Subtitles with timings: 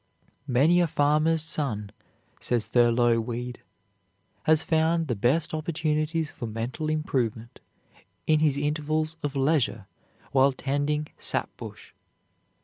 [0.47, 1.91] "Many a farmer's son,"
[2.39, 3.59] says Thurlow Weed,
[4.45, 7.59] "has found the best opportunities for mental improvement
[8.25, 9.85] in his intervals of leisure
[10.31, 11.93] while tending 'sap bush.'